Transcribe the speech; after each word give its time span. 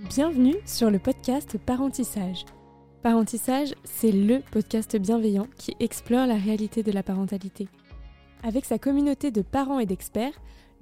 Bienvenue 0.00 0.56
sur 0.66 0.90
le 0.90 0.98
podcast 0.98 1.56
Parentissage. 1.56 2.46
Parentissage, 3.02 3.74
c'est 3.84 4.10
le 4.10 4.40
podcast 4.50 4.96
bienveillant 4.96 5.46
qui 5.56 5.76
explore 5.78 6.26
la 6.26 6.34
réalité 6.34 6.82
de 6.82 6.90
la 6.90 7.04
parentalité. 7.04 7.68
Avec 8.42 8.64
sa 8.64 8.76
communauté 8.76 9.30
de 9.30 9.40
parents 9.40 9.78
et 9.78 9.86
d'experts, 9.86 10.32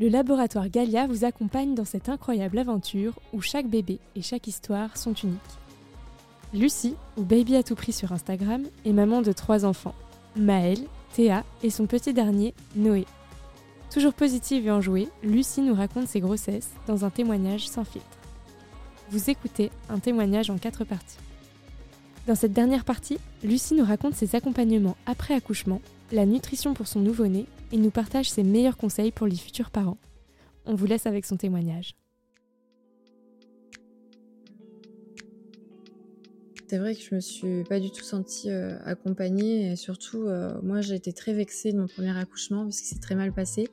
le 0.00 0.08
laboratoire 0.08 0.70
Galia 0.70 1.06
vous 1.06 1.26
accompagne 1.26 1.74
dans 1.74 1.84
cette 1.84 2.08
incroyable 2.08 2.58
aventure 2.58 3.12
où 3.34 3.42
chaque 3.42 3.68
bébé 3.68 3.98
et 4.16 4.22
chaque 4.22 4.46
histoire 4.46 4.96
sont 4.96 5.12
uniques. 5.12 5.38
Lucie, 6.54 6.96
ou 7.18 7.22
Baby 7.22 7.56
à 7.56 7.62
tout 7.62 7.74
prix 7.74 7.92
sur 7.92 8.12
Instagram, 8.12 8.64
est 8.86 8.92
maman 8.94 9.20
de 9.20 9.32
trois 9.32 9.66
enfants, 9.66 9.94
Maëlle, 10.36 10.86
Théa 11.14 11.44
et 11.62 11.68
son 11.68 11.84
petit 11.84 12.14
dernier, 12.14 12.54
Noé. 12.76 13.04
Toujours 13.92 14.14
positive 14.14 14.66
et 14.66 14.70
enjouée, 14.70 15.08
Lucie 15.22 15.60
nous 15.60 15.74
raconte 15.74 16.08
ses 16.08 16.20
grossesses 16.20 16.70
dans 16.86 17.04
un 17.04 17.10
témoignage 17.10 17.68
sans 17.68 17.84
filtre. 17.84 18.21
Vous 19.12 19.28
écoutez 19.28 19.70
un 19.90 19.98
témoignage 19.98 20.48
en 20.48 20.56
quatre 20.56 20.84
parties. 20.84 21.18
Dans 22.26 22.34
cette 22.34 22.54
dernière 22.54 22.86
partie, 22.86 23.18
Lucie 23.44 23.74
nous 23.74 23.84
raconte 23.84 24.14
ses 24.14 24.36
accompagnements 24.36 24.96
après 25.04 25.34
accouchement, 25.34 25.82
la 26.12 26.24
nutrition 26.24 26.72
pour 26.72 26.86
son 26.86 27.00
nouveau-né 27.00 27.44
et 27.72 27.76
nous 27.76 27.90
partage 27.90 28.30
ses 28.30 28.42
meilleurs 28.42 28.78
conseils 28.78 29.12
pour 29.12 29.26
les 29.26 29.36
futurs 29.36 29.68
parents. 29.68 29.98
On 30.64 30.74
vous 30.74 30.86
laisse 30.86 31.04
avec 31.04 31.26
son 31.26 31.36
témoignage. 31.36 31.94
C'est 36.66 36.78
vrai 36.78 36.94
que 36.94 37.02
je 37.02 37.14
me 37.14 37.20
suis 37.20 37.64
pas 37.64 37.80
du 37.80 37.90
tout 37.90 38.04
sentie 38.04 38.48
euh, 38.48 38.78
accompagnée 38.86 39.72
et 39.72 39.76
surtout, 39.76 40.22
euh, 40.22 40.58
moi 40.62 40.80
j'ai 40.80 40.94
été 40.94 41.12
très 41.12 41.34
vexée 41.34 41.74
de 41.74 41.78
mon 41.78 41.86
premier 41.86 42.16
accouchement 42.16 42.62
parce 42.62 42.80
que 42.80 42.86
c'est 42.86 43.00
très 43.02 43.14
mal 43.14 43.30
passé. 43.30 43.68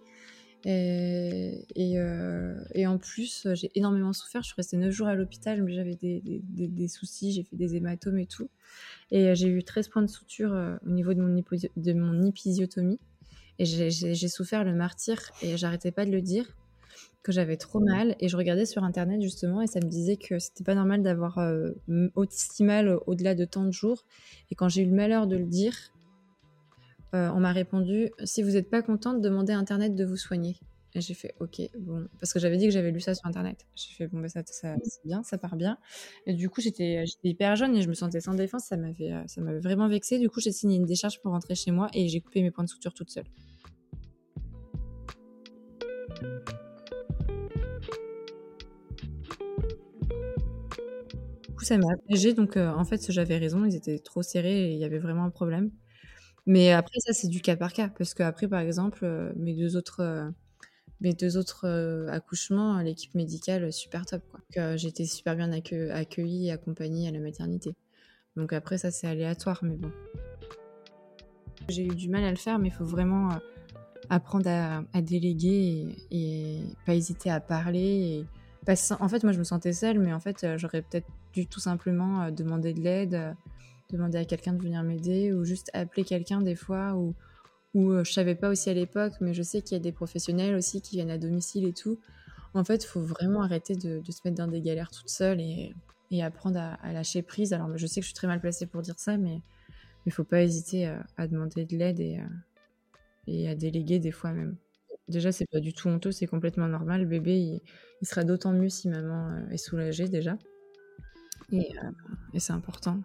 Et, 0.65 1.65
euh, 1.77 2.55
et, 2.73 2.85
en 2.85 2.97
plus, 2.97 3.47
j'ai 3.53 3.71
énormément 3.75 4.13
souffert. 4.13 4.41
Je 4.41 4.47
suis 4.47 4.55
restée 4.55 4.77
9 4.77 4.91
jours 4.91 5.07
à 5.07 5.15
l'hôpital, 5.15 5.63
mais 5.63 5.73
j'avais 5.73 5.95
des, 5.95 6.21
des, 6.21 6.67
des, 6.67 6.87
soucis, 6.87 7.31
j'ai 7.31 7.43
fait 7.43 7.55
des 7.55 7.75
hématomes 7.75 8.19
et 8.19 8.25
tout. 8.25 8.49
Et 9.11 9.35
j'ai 9.35 9.47
eu 9.47 9.63
13 9.63 9.87
points 9.87 10.01
de 10.01 10.07
suture 10.07 10.53
euh, 10.53 10.75
au 10.85 10.89
niveau 10.89 11.13
de 11.13 11.21
mon, 11.21 11.43
de 11.77 11.93
mon 11.93 12.25
épisiotomie. 12.25 12.99
Et 13.57 13.65
j'ai 13.65 14.27
souffert 14.29 14.63
le 14.63 14.73
martyr 14.73 15.19
et 15.41 15.57
j'arrêtais 15.57 15.91
pas 15.91 16.05
de 16.05 16.11
le 16.11 16.21
dire 16.21 16.45
que 17.23 17.33
j'avais 17.33 17.57
trop 17.57 17.81
mal. 17.81 18.15
Et 18.21 18.29
je 18.29 18.37
regardais 18.37 18.65
sur 18.65 18.85
internet 18.85 19.21
justement 19.21 19.61
et 19.61 19.67
ça 19.67 19.81
me 19.81 19.89
disait 19.89 20.15
que 20.15 20.39
c'était 20.39 20.63
pas 20.63 20.75
normal 20.75 21.03
d'avoir 21.03 21.39
euh, 21.39 21.71
aussi 22.15 22.63
mal 22.63 22.97
au-delà 23.05 23.35
de 23.35 23.43
tant 23.43 23.65
de 23.65 23.71
jours. 23.71 24.05
Et 24.49 24.55
quand 24.55 24.69
j'ai 24.69 24.83
eu 24.83 24.85
le 24.85 24.95
malheur 24.95 25.27
de 25.27 25.35
le 25.35 25.45
dire, 25.45 25.75
euh, 27.15 27.29
on 27.29 27.39
m'a 27.39 27.51
répondu 27.51 28.11
si 28.23 28.43
vous 28.43 28.51
n'êtes 28.51 28.69
pas 28.69 28.81
contente, 28.81 29.21
demandez 29.21 29.53
à 29.53 29.57
Internet 29.57 29.95
de 29.95 30.05
vous 30.05 30.17
soigner. 30.17 30.57
Et 30.95 31.01
j'ai 31.01 31.13
fait 31.13 31.35
ok, 31.39 31.61
bon, 31.77 32.07
parce 32.19 32.33
que 32.33 32.39
j'avais 32.39 32.57
dit 32.57 32.65
que 32.65 32.71
j'avais 32.71 32.89
lu 32.91 32.99
ça 32.99 33.13
sur 33.13 33.27
Internet. 33.27 33.67
J'ai 33.75 33.93
fait 33.93 34.07
bon, 34.07 34.21
bah, 34.21 34.27
ça, 34.29 34.41
ça 34.45 34.75
c'est 34.83 35.05
bien, 35.05 35.21
ça 35.21 35.37
part 35.37 35.55
bien. 35.55 35.77
Et 36.25 36.33
du 36.33 36.49
coup, 36.49 36.61
j'étais 36.61 37.03
hyper 37.23 37.55
jeune 37.55 37.75
et 37.75 37.83
je 37.83 37.89
me 37.89 37.93
sentais 37.93 38.21
sans 38.21 38.33
défense, 38.33 38.65
ça 38.65 38.77
m'avait 38.77 39.11
euh, 39.11 39.21
ça 39.27 39.41
m'avait 39.41 39.59
vraiment 39.59 39.87
vexé. 39.87 40.17
Du 40.17 40.29
coup, 40.29 40.39
j'ai 40.39 40.51
signé 40.51 40.77
une 40.77 40.85
décharge 40.85 41.21
pour 41.21 41.31
rentrer 41.31 41.53
chez 41.53 41.69
moi 41.69 41.89
et 41.93 42.07
j'ai 42.07 42.21
coupé 42.21 42.41
mes 42.41 42.49
points 42.49 42.63
de 42.63 42.69
suture 42.69 42.93
toute 42.93 43.11
seule. 43.11 43.25
Du 51.47 51.55
coup, 51.55 51.65
ça 51.65 51.77
m'a 51.77 51.93
apaisé. 51.93 52.33
Donc, 52.33 52.57
euh, 52.57 52.73
en 52.73 52.83
fait, 52.83 53.11
j'avais 53.11 53.37
raison, 53.37 53.63
ils 53.63 53.75
étaient 53.75 53.99
trop 53.99 54.23
serrés 54.23 54.71
et 54.71 54.73
il 54.73 54.79
y 54.79 54.85
avait 54.85 54.99
vraiment 54.99 55.23
un 55.23 55.29
problème. 55.29 55.69
Mais 56.49 56.71
après, 56.71 56.99
ça, 56.99 57.13
c'est 57.13 57.27
du 57.27 57.41
cas 57.41 57.55
par 57.55 57.73
cas. 57.73 57.89
Parce 57.89 58.15
qu'après, 58.15 58.47
par 58.47 58.59
exemple, 58.59 59.01
euh, 59.03 59.31
mes 59.35 59.53
deux 59.53 59.77
autres, 59.77 59.99
euh, 59.99 60.27
mes 60.99 61.13
deux 61.13 61.37
autres 61.37 61.67
euh, 61.67 62.07
accouchements, 62.09 62.79
l'équipe 62.79 63.13
médicale, 63.13 63.71
super 63.71 64.07
top. 64.07 64.23
J'étais 64.75 65.05
super 65.05 65.35
bien 65.35 65.51
accueillie 65.51 66.47
et 66.47 66.51
accompagnée 66.51 67.07
à 67.07 67.11
la 67.11 67.19
maternité. 67.19 67.75
Donc 68.35 68.51
après, 68.51 68.79
ça, 68.79 68.89
c'est 68.89 69.05
aléatoire, 69.05 69.59
mais 69.61 69.75
bon. 69.75 69.91
J'ai 71.67 71.85
eu 71.85 71.95
du 71.95 72.09
mal 72.09 72.23
à 72.23 72.31
le 72.31 72.35
faire, 72.35 72.57
mais 72.57 72.69
il 72.69 72.73
faut 72.73 72.83
vraiment 72.83 73.29
apprendre 74.09 74.49
à, 74.49 75.01
déléguer 75.03 75.95
et, 76.09 76.61
pas 76.83 76.95
hésiter 76.95 77.29
à 77.29 77.39
parler. 77.39 78.25
Et 78.67 78.71
En 78.99 79.07
fait, 79.07 79.23
moi, 79.23 79.33
je 79.33 79.37
me 79.37 79.43
sentais 79.43 79.73
seule, 79.73 79.99
mais 79.99 80.13
en 80.13 80.19
fait, 80.19 80.47
j'aurais 80.57 80.81
peut-être 80.81 81.07
dû 81.31 81.45
tout 81.45 81.59
simplement 81.59 82.31
demander 82.31 82.73
de 82.73 82.81
l'aide 82.81 83.35
demander 83.91 84.17
à 84.17 84.25
quelqu'un 84.25 84.53
de 84.53 84.61
venir 84.61 84.83
m'aider 84.83 85.33
ou 85.33 85.43
juste 85.43 85.69
appeler 85.73 86.03
quelqu'un 86.03 86.41
des 86.41 86.55
fois 86.55 86.93
ou 86.95 87.15
ou 87.73 87.91
euh, 87.91 88.03
je 88.03 88.11
savais 88.11 88.35
pas 88.35 88.49
aussi 88.49 88.69
à 88.69 88.73
l'époque, 88.73 89.13
mais 89.21 89.33
je 89.33 89.43
sais 89.43 89.61
qu'il 89.61 89.77
y 89.77 89.79
a 89.79 89.83
des 89.83 89.91
professionnels 89.91 90.55
aussi 90.55 90.81
qui 90.81 90.95
viennent 90.95 91.11
à 91.11 91.17
domicile 91.17 91.65
et 91.65 91.73
tout. 91.73 91.99
En 92.53 92.63
fait, 92.63 92.83
il 92.83 92.87
faut 92.87 93.01
vraiment 93.01 93.43
arrêter 93.43 93.75
de, 93.75 94.01
se 94.09 94.21
mettre 94.25 94.37
dans 94.37 94.47
des 94.47 94.61
galères 94.61 94.89
toute 94.89 95.09
seule 95.09 95.39
et, 95.39 95.75
et 96.09 96.23
apprendre 96.23 96.59
à, 96.59 96.93
lâcher 96.93 97.21
prise. 97.21 97.53
Alors, 97.53 97.77
je 97.77 97.85
sais 97.85 97.99
que 97.99 98.05
je 98.05 98.09
suis 98.09 98.15
très 98.15 98.27
mal 98.27 98.41
placée 98.41 98.65
pour 98.65 98.81
dire 98.81 98.97
ça, 98.97 99.17
mais 99.17 99.41
il 100.07 100.11
faut 100.11 100.23
pas 100.23 100.41
hésiter 100.41 100.87
à, 101.17 101.27
demander 101.27 101.65
de 101.65 101.77
l'aide 101.77 101.99
et, 101.99 103.47
à 103.47 103.55
déléguer 103.55 103.99
des 103.99 104.11
fois 104.11 104.31
même. 104.31 104.55
Déjà, 105.07 105.31
c'est 105.31 105.49
pas 105.51 105.59
du 105.59 105.73
tout 105.73 105.87
honteux, 105.89 106.11
c'est 106.11 106.27
complètement 106.27 106.67
normal. 106.67 107.01
Le 107.01 107.07
bébé, 107.07 107.37
il, 107.37 107.61
il 108.01 108.07
sera 108.07 108.23
d'autant 108.23 108.53
mieux 108.53 108.69
si 108.69 108.89
maman 108.89 109.29
euh, 109.29 109.49
est 109.49 109.57
soulagée 109.57 110.07
déjà. 110.07 110.37
Et, 111.51 111.71
euh, 111.77 111.91
et 112.33 112.39
c'est 112.39 112.53
important 112.53 113.01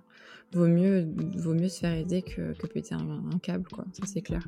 vaut 0.55 0.69
mieux, 0.69 1.09
vaut 1.37 1.55
mieux 1.55 1.69
se 1.69 1.81
faire 1.81 1.95
aider 1.95 2.23
que, 2.23 2.53
que 2.55 2.67
péter 2.67 2.95
un, 2.95 3.39
câble, 3.43 3.67
quoi. 3.69 3.85
Ça, 3.93 4.07
c'est 4.07 4.23
clair. 4.23 4.47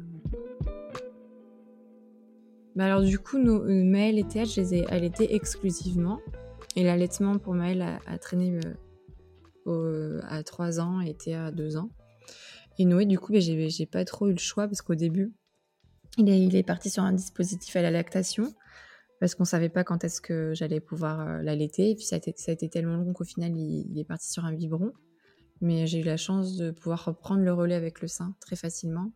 Bah 2.75 2.85
alors, 2.85 3.03
du 3.03 3.19
coup, 3.19 3.39
nos, 3.39 3.65
euh, 3.65 3.85
Maëlle 3.85 4.19
et 4.19 4.25
Théâtre, 4.25 4.53
je 4.55 4.61
les 4.61 4.75
ai 4.75 4.87
allaités 4.89 5.35
exclusivement. 5.35 6.21
Et 6.77 6.85
l'allaitement 6.85 7.39
pour 7.39 7.55
Maëlle 7.55 7.83
a, 8.07 8.19
traîné 8.19 8.61
euh, 9.67 10.21
à 10.29 10.43
3 10.43 10.81
ans 10.81 11.01
et 11.01 11.15
Théa 11.15 11.47
à 11.47 11.51
2 11.51 11.79
ans. 11.79 11.91
Et 12.79 12.85
Noé, 12.85 13.07
du 13.07 13.19
coup, 13.19 13.33
bah, 13.33 13.41
j'ai 13.41 13.87
pas 13.87 14.05
trop 14.05 14.29
eu 14.29 14.33
le 14.33 14.39
choix 14.39 14.67
parce 14.67 14.83
qu'au 14.83 14.95
début, 14.95 15.33
il 16.19 16.29
est, 16.29 16.41
il 16.41 16.55
est, 16.55 16.63
parti 16.63 16.91
sur 16.91 17.03
un 17.03 17.13
dispositif 17.13 17.75
à 17.77 17.83
la 17.83 17.91
lactation 17.91 18.55
parce 19.21 19.35
qu'on 19.35 19.45
savait 19.45 19.69
pas 19.69 19.85
quand 19.85 20.05
est-ce 20.05 20.21
que 20.21 20.53
j'allais 20.55 20.81
pouvoir 20.81 21.21
euh, 21.21 21.43
l'allaiter. 21.43 21.91
Et 21.91 21.95
puis 21.95 22.05
ça 22.05 22.17
a, 22.17 22.19
été, 22.19 22.69
tellement 22.69 22.97
long 22.97 23.13
qu'au 23.13 23.25
final, 23.25 23.57
il, 23.57 23.99
est 23.99 24.05
parti 24.05 24.31
sur 24.31 24.45
un 24.45 24.53
biberon. 24.53 24.93
Mais 25.63 25.87
j'ai 25.87 26.01
eu 26.01 26.05
la 26.05 26.19
chance 26.19 26.57
de 26.57 26.71
pouvoir 26.71 27.05
reprendre 27.07 27.43
le 27.43 27.53
relais 27.53 27.75
avec 27.75 28.03
le 28.03 28.09
sein 28.09 28.37
très 28.41 28.57
facilement 28.57 29.13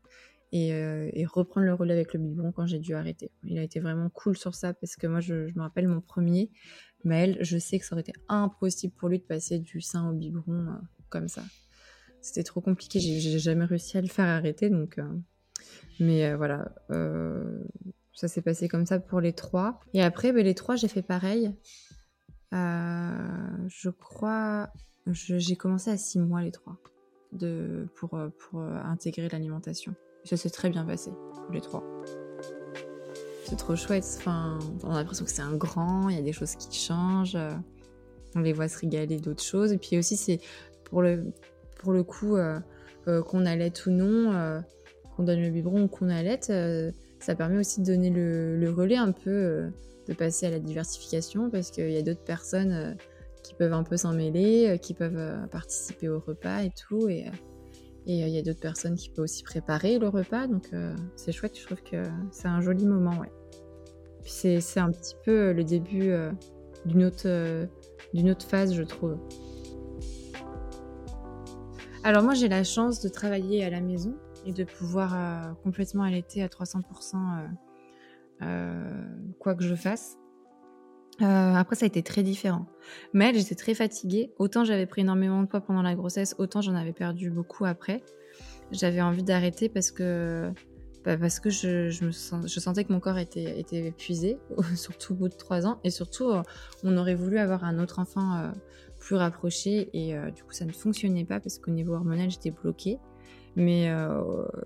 et, 0.52 0.72
euh, 0.72 1.10
reprendre 1.26 1.66
le 1.66 1.74
relais 1.74 1.92
avec 1.92 2.14
le 2.14 2.20
biberon 2.20 2.50
quand 2.50 2.66
j'ai 2.66 2.78
dû 2.78 2.94
arrêter. 2.94 3.30
Il 3.44 3.58
a 3.58 3.62
été 3.62 3.78
vraiment 3.78 4.08
cool 4.08 4.38
sur 4.38 4.54
ça 4.54 4.72
parce 4.72 4.96
que 4.96 5.06
moi, 5.06 5.20
je, 5.20 5.34
me 5.54 5.60
rappelle 5.60 5.86
mon 5.86 6.00
premier, 6.00 6.50
Maël, 7.04 7.36
je 7.42 7.58
sais 7.58 7.78
que 7.78 7.84
ça 7.84 7.94
aurait 7.94 8.00
été 8.00 8.12
impossible 8.28 8.94
pour 8.94 9.10
lui 9.10 9.18
de 9.18 9.24
passer 9.24 9.58
du 9.58 9.82
sein 9.82 10.08
au 10.08 10.14
biberon 10.14 10.68
euh, 10.68 10.72
comme 11.10 11.28
ça. 11.28 11.42
C'était 12.22 12.42
trop 12.42 12.60
compliqué, 12.60 13.00
j'ai 13.00 13.38
jamais 13.38 13.64
réussi 13.64 13.96
à 13.96 14.02
le 14.02 14.08
faire 14.08 14.26
arrêter. 14.26 14.68
Donc, 14.68 15.00
mais 16.00 16.34
voilà, 16.34 16.70
ça 18.14 18.28
s'est 18.28 18.42
passé 18.42 18.68
comme 18.68 18.86
ça 18.86 19.00
pour 19.00 19.20
les 19.20 19.32
trois. 19.32 19.80
Et 19.94 20.02
après, 20.02 20.32
ben, 20.32 20.44
les 20.44 20.54
trois, 20.54 20.76
j'ai 20.76 20.88
fait 20.88 21.02
pareil. 21.02 21.54
je 22.52 23.88
crois 23.88 24.70
j'ai 25.12 25.56
commencé 25.56 25.90
à 25.90 25.96
6 25.96 26.20
mois 26.20 26.42
les 26.42 26.50
trois 26.50 26.76
de, 27.32 27.86
pour, 27.96 28.14
euh, 28.14 28.28
pour 28.38 28.60
euh, 28.60 28.76
intégrer 28.84 29.28
l'alimentation. 29.28 29.94
Ça 30.24 30.36
s'est 30.36 30.50
très 30.50 30.70
bien 30.70 30.84
passé, 30.84 31.10
les 31.52 31.60
trois. 31.60 31.82
C'est 33.44 33.56
trop 33.56 33.74
chouette. 33.74 34.04
Enfin, 34.18 34.58
on 34.84 34.90
a 34.90 34.98
l'impression 34.98 35.24
que 35.24 35.30
c'est 35.30 35.42
un 35.42 35.56
grand, 35.56 36.08
il 36.08 36.16
y 36.16 36.18
a 36.18 36.22
des 36.22 36.32
choses 36.32 36.54
qui 36.56 36.78
changent. 36.78 37.36
Euh, 37.36 37.50
on 38.34 38.40
les 38.40 38.52
voit 38.52 38.68
se 38.68 38.78
régaler 38.78 39.18
d'autres 39.18 39.42
choses. 39.42 39.72
Et 39.72 39.78
puis 39.78 39.98
aussi, 39.98 40.16
c'est 40.16 40.40
pour 40.84 41.02
le, 41.02 41.32
pour 41.78 41.92
le 41.92 42.04
coup, 42.04 42.36
qu'on 43.06 43.46
allait 43.46 43.72
ou 43.86 43.90
non, 43.90 44.62
qu'on 45.16 45.24
donne 45.24 45.40
le 45.40 45.50
biberon 45.50 45.82
ou 45.82 45.88
qu'on 45.88 46.10
allait, 46.10 46.38
ça 47.20 47.34
permet 47.34 47.58
aussi 47.58 47.80
de 47.80 47.86
donner 47.86 48.10
le, 48.10 48.70
relais 48.70 48.96
un 48.96 49.12
peu, 49.12 49.70
de 50.08 50.14
passer 50.14 50.46
à 50.46 50.50
la 50.50 50.58
diversification 50.58 51.50
parce 51.50 51.70
qu'il 51.70 51.90
y 51.90 51.96
a 51.96 52.02
d'autres 52.02 52.24
personnes 52.24 52.96
qui 53.42 53.54
peuvent 53.54 53.72
un 53.72 53.82
peu 53.82 53.96
s'en 53.96 54.12
mêler, 54.12 54.68
euh, 54.68 54.76
qui 54.76 54.94
peuvent 54.94 55.16
euh, 55.16 55.46
participer 55.46 56.08
au 56.08 56.20
repas 56.20 56.62
et 56.62 56.70
tout. 56.70 57.08
Et 57.08 57.26
euh, 57.26 57.30
il 58.06 58.28
y 58.28 58.38
a 58.38 58.42
d'autres 58.42 58.60
personnes 58.60 58.96
qui 58.96 59.10
peuvent 59.10 59.24
aussi 59.24 59.42
préparer 59.42 59.98
le 59.98 60.08
repas. 60.08 60.46
Donc 60.46 60.70
c'est 61.16 61.32
chouette, 61.32 61.58
je 61.58 61.64
trouve 61.66 61.82
que 61.82 62.02
c'est 62.32 62.48
un 62.48 62.60
joli 62.60 62.86
moment, 62.86 63.22
c'est 64.24 64.58
un 64.78 64.90
petit 64.90 65.14
peu 65.24 65.52
le 65.52 65.62
début 65.62 66.12
d'une 66.86 67.04
autre 67.04 68.46
phase, 68.46 68.74
je 68.74 68.82
trouve. 68.82 69.16
Alors 72.02 72.22
moi 72.22 72.34
j'ai 72.34 72.48
la 72.48 72.64
chance 72.64 73.00
de 73.00 73.08
travailler 73.08 73.62
à 73.62 73.70
la 73.70 73.80
maison 73.80 74.16
et 74.46 74.52
de 74.52 74.64
pouvoir 74.64 75.54
complètement 75.62 76.04
allaiter 76.04 76.42
à 76.42 76.48
300% 76.48 77.48
quoi 79.38 79.54
que 79.54 79.64
je 79.64 79.74
fasse. 79.74 80.16
Euh, 81.22 81.54
après, 81.54 81.76
ça 81.76 81.84
a 81.84 81.88
été 81.88 82.02
très 82.02 82.22
différent. 82.22 82.66
Mais 83.12 83.34
j'étais 83.34 83.54
très 83.54 83.74
fatiguée. 83.74 84.32
Autant 84.38 84.64
j'avais 84.64 84.86
pris 84.86 85.02
énormément 85.02 85.42
de 85.42 85.46
poids 85.46 85.60
pendant 85.60 85.82
la 85.82 85.94
grossesse, 85.94 86.34
autant 86.38 86.60
j'en 86.62 86.74
avais 86.74 86.92
perdu 86.92 87.30
beaucoup 87.30 87.64
après. 87.64 88.02
J'avais 88.70 89.02
envie 89.02 89.22
d'arrêter 89.22 89.68
parce 89.68 89.90
que 89.90 90.50
bah, 91.04 91.16
parce 91.16 91.40
que 91.40 91.48
je, 91.48 91.88
je, 91.88 92.10
sentais 92.10 92.84
que 92.84 92.92
mon 92.92 93.00
corps 93.00 93.18
était, 93.18 93.58
était 93.58 93.86
épuisé, 93.86 94.38
surtout 94.76 95.14
au 95.14 95.16
bout 95.16 95.28
de 95.28 95.34
trois 95.34 95.66
ans. 95.66 95.78
Et 95.82 95.90
surtout, 95.90 96.28
euh, 96.28 96.42
on 96.84 96.96
aurait 96.96 97.14
voulu 97.14 97.38
avoir 97.38 97.64
un 97.64 97.78
autre 97.78 97.98
enfant 97.98 98.36
euh, 98.36 98.50
plus 98.98 99.16
rapproché. 99.16 99.88
Et 99.94 100.14
euh, 100.14 100.30
du 100.30 100.42
coup, 100.42 100.52
ça 100.52 100.66
ne 100.66 100.72
fonctionnait 100.72 101.24
pas 101.24 101.40
parce 101.40 101.58
qu'au 101.58 101.70
niveau 101.70 101.94
hormonal, 101.94 102.30
j'étais 102.30 102.50
bloquée. 102.50 102.98
Mais, 103.56 103.90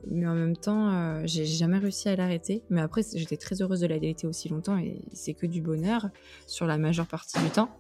mais 0.07 0.27
en 0.27 0.35
même 0.35 0.57
temps, 0.57 1.21
j'ai 1.27 1.47
jamais 1.47 1.79
réussi 1.79 2.09
à 2.09 2.17
l'arrêter. 2.17 2.63
Mais 2.71 2.81
après, 2.81 3.03
j'étais 3.15 3.37
très 3.37 3.61
heureuse 3.63 3.81
de 3.81 3.87
l'allaiter 3.87 4.27
aussi 4.27 4.49
longtemps 4.49 4.79
et 4.79 5.01
c'est 5.13 5.35
que 5.35 5.47
du 5.47 5.63
bonheur 5.63 6.09
sur 6.47 6.67
la 6.67 6.79
majeure 6.79 7.07
partie 7.07 7.39
du 7.41 7.51
temps. 7.51 7.71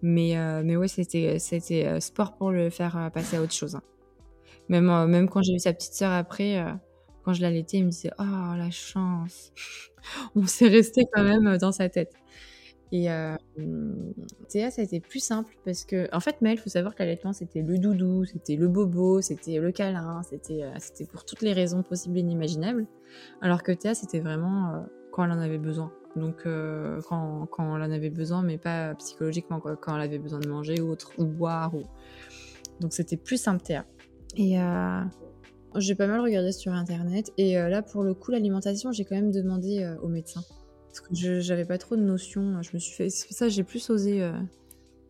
Mais, 0.00 0.36
mais 0.64 0.76
ouais, 0.76 0.88
c'était 0.88 1.38
sport 2.00 2.36
pour 2.36 2.52
le 2.52 2.70
faire 2.70 3.10
passer 3.12 3.36
à 3.36 3.42
autre 3.42 3.52
chose. 3.52 3.74
Hein. 3.74 3.82
Même, 4.68 5.06
même 5.06 5.28
quand 5.28 5.42
j'ai 5.42 5.54
eu 5.54 5.58
sa 5.58 5.72
petite 5.72 5.94
sœur 5.94 6.12
après, 6.12 6.64
quand 7.28 7.34
je 7.34 7.42
l'allaitais, 7.42 7.78
il 7.78 7.84
me 7.84 7.90
disait 7.90 8.10
Oh, 8.18 8.54
la 8.56 8.70
chance 8.70 9.52
On 10.34 10.46
s'est 10.46 10.68
resté 10.68 11.04
quand 11.12 11.22
même 11.22 11.46
euh, 11.46 11.58
dans 11.58 11.72
sa 11.72 11.88
tête. 11.88 12.14
Et 12.90 13.10
euh, 13.10 13.36
Théa, 14.48 14.70
ça 14.70 14.80
a 14.80 14.84
été 14.84 15.00
plus 15.00 15.20
simple 15.20 15.54
parce 15.64 15.84
que, 15.84 16.08
en 16.14 16.20
fait, 16.20 16.40
Mel, 16.40 16.54
il 16.54 16.58
faut 16.58 16.70
savoir 16.70 16.94
que 16.94 17.02
l'allaitement, 17.02 17.32
c'était 17.32 17.62
le 17.62 17.78
doudou, 17.78 18.24
c'était 18.24 18.56
le 18.56 18.66
bobo, 18.66 19.20
c'était 19.20 19.58
le 19.58 19.72
câlin, 19.72 20.22
c'était 20.22 20.62
euh, 20.62 20.70
c'était 20.78 21.04
pour 21.04 21.24
toutes 21.24 21.42
les 21.42 21.52
raisons 21.52 21.82
possibles 21.82 22.16
et 22.16 22.20
inimaginables. 22.20 22.86
Alors 23.42 23.62
que 23.62 23.72
Théa, 23.72 23.94
c'était 23.94 24.20
vraiment 24.20 24.70
euh, 24.70 24.78
quand 25.12 25.24
elle 25.24 25.32
en 25.32 25.40
avait 25.40 25.58
besoin. 25.58 25.92
Donc, 26.16 26.48
quand, 27.08 27.46
quand 27.46 27.76
elle 27.76 27.82
en 27.82 27.92
avait 27.92 28.10
besoin, 28.10 28.42
mais 28.42 28.58
pas 28.58 28.94
psychologiquement, 28.96 29.60
quoi, 29.60 29.76
quand 29.76 29.94
elle 29.94 30.00
avait 30.00 30.18
besoin 30.18 30.40
de 30.40 30.48
manger 30.48 30.80
ou 30.80 30.90
autre, 30.90 31.12
ou 31.18 31.24
boire. 31.24 31.74
Ou... 31.74 31.82
Donc, 32.80 32.92
c'était 32.92 33.16
plus 33.16 33.36
simple, 33.36 33.62
Théa. 33.62 33.84
Et 34.36 34.56
j'ai 35.76 35.94
pas 35.94 36.08
mal 36.08 36.20
regardé 36.20 36.50
sur 36.50 36.72
internet 36.72 37.30
et 37.36 37.54
là 37.54 37.82
pour 37.82 38.02
le 38.02 38.14
coup 38.14 38.30
l'alimentation 38.30 38.90
j'ai 38.90 39.04
quand 39.04 39.14
même 39.14 39.30
demandé 39.30 39.94
au 40.02 40.08
médecin 40.08 40.40
parce 40.88 41.00
que 41.00 41.40
j'avais 41.40 41.64
pas 41.64 41.78
trop 41.78 41.96
de 41.96 42.02
notions. 42.02 42.60
Je 42.62 42.70
me 42.74 42.78
suis 42.78 42.94
fait 42.94 43.10
ça 43.10 43.48
j'ai 43.48 43.62
plus 43.62 43.88
osé 43.90 44.22
euh, 44.22 44.32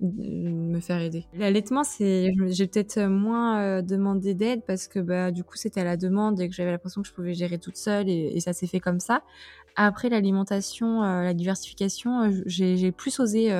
me 0.01 0.81
faire 0.81 1.01
aider. 1.01 1.25
L'allaitement 1.35 1.83
j'ai 1.99 2.67
peut-être 2.67 3.01
moins 3.07 3.83
demandé 3.83 4.35
d'aide 4.35 4.63
parce 4.67 4.89
que 4.89 4.99
bah 4.99 5.31
du 5.31 5.45
coup 5.45 5.57
c'était 5.57 5.81
à 5.81 5.85
la 5.85 5.97
demande 5.97 6.41
et 6.41 6.49
que 6.49 6.55
j'avais 6.55 6.71
l'impression 6.71 7.03
que 7.03 7.09
je 7.09 7.13
pouvais 7.15 7.35
gérer 7.35 7.59
toute 7.59 7.77
seule 7.77 8.09
et, 8.09 8.39
ça 8.41 8.53
s'est 8.53 8.67
fait 8.67 8.81
comme 8.81 9.01
ça. 9.01 9.23
Après 9.77 10.09
l'alimentation, 10.09 11.03
la 11.03 11.35
diversification, 11.35 12.31
j'ai 12.47 12.93
plus 12.93 13.21
osé 13.21 13.53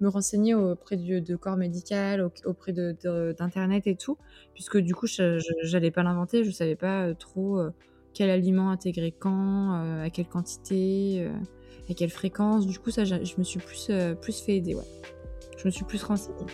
me 0.00 0.08
renseigner 0.08 0.54
auprès 0.54 0.96
de, 0.96 1.36
corps 1.36 1.56
médical, 1.56 2.30
auprès 2.44 2.72
d'internet 2.72 3.86
et 3.86 3.96
tout, 3.96 4.18
puisque 4.54 4.78
du 4.78 4.94
coup, 4.94 5.06
j'allais 5.06 5.90
pas 5.90 6.02
l'inventer, 6.02 6.44
je 6.44 6.50
savais 6.50 6.76
pas 6.76 7.06
euh, 7.06 7.14
trop 7.14 7.58
euh, 7.58 7.70
quel 8.14 8.30
aliment 8.30 8.70
intégrer 8.70 9.12
quand, 9.12 9.74
euh, 9.74 10.04
à 10.04 10.10
quelle 10.10 10.28
quantité, 10.28 11.28
à 11.90 11.94
quelle 11.94 12.10
fréquence. 12.10 12.66
Du 12.66 12.78
coup, 12.78 12.90
ça, 12.90 13.04
je 13.04 13.14
me 13.38 13.42
suis 13.42 13.60
plus, 13.60 13.90
plus 14.20 14.40
fait 14.40 14.56
aider, 14.56 14.74
ouais. 14.74 14.82
Je 15.58 15.66
me 15.66 15.70
suis 15.70 15.84
plus 15.84 16.02
renseignée. 16.02 16.46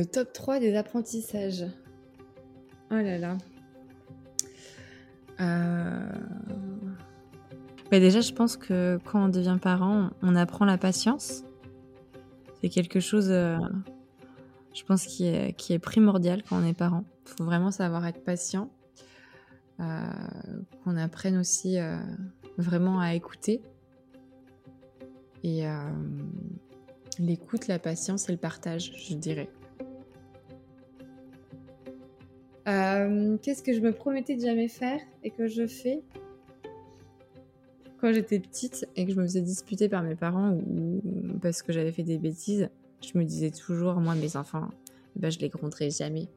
Le 0.00 0.06
top 0.06 0.32
3 0.32 0.60
des 0.60 0.76
apprentissages. 0.76 1.66
Oh 2.90 2.94
là 2.94 3.18
là. 3.18 3.36
Euh... 5.40 6.29
déjà, 7.98 8.20
je 8.20 8.32
pense 8.32 8.56
que 8.56 9.00
quand 9.04 9.24
on 9.24 9.28
devient 9.28 9.58
parent, 9.60 10.10
on 10.22 10.36
apprend 10.36 10.64
la 10.64 10.78
patience. 10.78 11.42
C'est 12.60 12.68
quelque 12.68 13.00
chose, 13.00 13.30
euh, 13.30 13.58
je 14.72 14.84
pense, 14.84 15.06
qui 15.06 15.26
est, 15.26 15.78
primordial 15.80 16.42
quand 16.44 16.60
on 16.60 16.64
est 16.64 16.74
parent. 16.74 17.04
Il 17.26 17.32
faut 17.32 17.44
vraiment 17.44 17.72
savoir 17.72 18.06
être 18.06 18.22
patient. 18.22 18.70
Euh, 19.80 20.02
qu'on 20.84 20.98
apprenne 20.98 21.38
aussi 21.38 21.78
euh, 21.78 21.96
vraiment 22.58 23.00
à 23.00 23.14
écouter. 23.14 23.62
Et 25.42 25.64
l'écoute, 27.18 27.66
la 27.66 27.78
patience 27.78 28.28
et 28.28 28.32
le 28.32 28.38
partage, 28.38 28.92
je 28.94 29.14
dirais. 29.14 29.48
Qu'est-ce 32.66 33.62
que 33.62 33.72
je 33.72 33.80
me 33.80 33.92
promettais 33.92 34.36
de 34.36 34.42
jamais 34.42 34.68
faire 34.68 35.00
et 35.24 35.30
que 35.30 35.48
je 35.48 35.66
fais? 35.66 36.04
Quand 38.00 38.12
j'étais 38.12 38.40
petite 38.40 38.88
et 38.96 39.06
que 39.06 39.12
je 39.12 39.16
me 39.16 39.24
faisais 39.24 39.42
disputer 39.42 39.88
par 39.88 40.02
mes 40.02 40.14
parents 40.14 40.52
ou 40.52 41.00
parce 41.40 41.62
que 41.62 41.72
j'avais 41.72 41.92
fait 41.92 42.02
des 42.02 42.18
bêtises, 42.18 42.68
je 43.02 43.18
me 43.18 43.24
disais 43.24 43.50
toujours, 43.50 43.94
moi, 43.94 44.14
mes 44.14 44.36
enfants, 44.36 44.68
ben, 45.16 45.30
je 45.30 45.38
les 45.38 45.48
gronderai 45.48 45.90
jamais. 45.90 46.28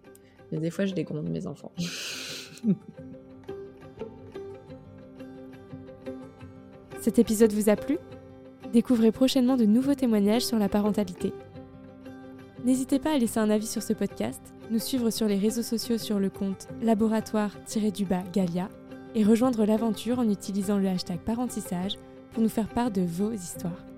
Mais 0.51 0.59
des 0.59 0.69
fois, 0.69 0.85
je 0.85 0.93
les 0.93 1.03
gronde, 1.03 1.29
mes 1.29 1.47
enfants. 1.47 1.71
Cet 6.99 7.19
épisode 7.19 7.51
vous 7.51 7.69
a 7.69 7.75
plu? 7.75 7.97
Découvrez 8.71 9.11
prochainement 9.11 9.57
de 9.57 9.65
nouveaux 9.65 9.95
témoignages 9.95 10.45
sur 10.45 10.57
la 10.57 10.69
parentalité. 10.69 11.33
N'hésitez 12.63 12.97
pas 12.97 13.13
à 13.13 13.17
laisser 13.17 13.39
un 13.39 13.49
avis 13.49 13.67
sur 13.67 13.83
ce 13.83 13.91
podcast 13.93 14.53
nous 14.71 14.79
suivre 14.79 15.09
sur 15.09 15.27
les 15.27 15.37
réseaux 15.37 15.61
sociaux 15.61 15.97
sur 15.97 16.19
le 16.19 16.29
compte 16.29 16.67
laboratoire-du-bas 16.81 18.23
Galia 18.33 18.69
et 19.15 19.23
rejoindre 19.23 19.65
l'aventure 19.65 20.19
en 20.19 20.29
utilisant 20.29 20.77
le 20.77 20.87
hashtag 20.87 21.19
parentissage 21.19 21.93
pour 22.31 22.43
nous 22.43 22.49
faire 22.49 22.67
part 22.67 22.91
de 22.91 23.01
vos 23.01 23.31
histoires. 23.31 23.92